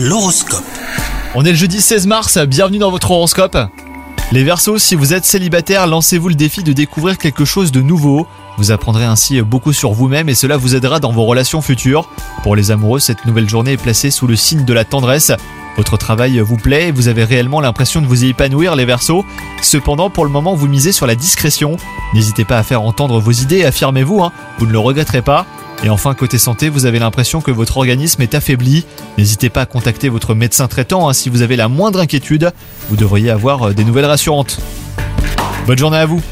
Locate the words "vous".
4.94-5.12, 8.58-8.70, 10.56-10.76, 16.38-16.58, 16.92-17.08, 18.06-18.24, 20.54-20.68, 24.60-24.66, 26.68-26.86, 31.28-31.42, 32.88-32.96, 36.06-36.22